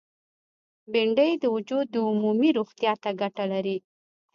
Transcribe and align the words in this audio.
بېنډۍ 0.91 1.31
د 1.39 1.43
وجود 1.55 1.87
عمومي 2.09 2.49
روغتیا 2.57 2.93
ته 3.03 3.09
ګټه 3.21 3.43
لري 3.53 3.77